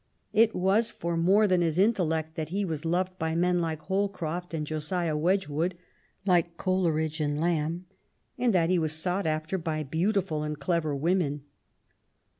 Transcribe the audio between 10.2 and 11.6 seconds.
and clever women.